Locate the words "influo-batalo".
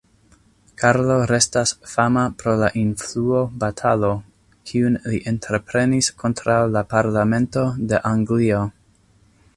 2.85-4.11